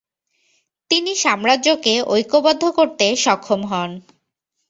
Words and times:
তিনি 0.91 1.11
সাম্রাজ্যকে 1.15 1.93
ঐক্যবদ্ধ 2.07 2.63
করতে 2.77 3.05
সক্ষম 3.23 3.61
হন। 3.71 3.91